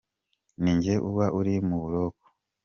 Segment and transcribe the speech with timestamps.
[0.61, 2.25] Ni jye uba uri mu buroko!